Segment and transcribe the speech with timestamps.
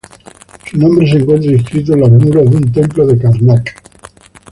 [0.65, 3.71] Su nombre se encuentra inscrito en los muros de un templo de Karnak.